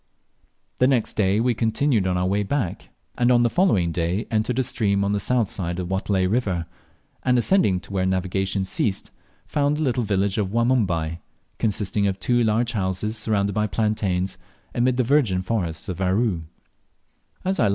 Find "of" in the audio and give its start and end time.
5.77-5.89, 10.39-10.49, 12.07-12.19, 15.87-16.01